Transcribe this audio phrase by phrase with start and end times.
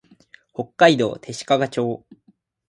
[0.55, 2.03] 北海道弟子屈町